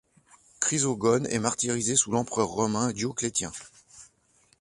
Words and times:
Chrysogone 0.59 1.27
est 1.27 1.37
martyrisé 1.37 1.95
sous 1.95 2.09
l'empereur 2.09 2.47
romain 2.47 2.91
Dioclétien. 2.91 3.51